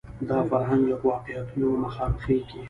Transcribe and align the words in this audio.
دا 0.29 0.37
فرهنګ 0.49 0.83
له 0.89 0.95
واقعیتونو 1.09 1.67
مخامخېږي 1.83 2.57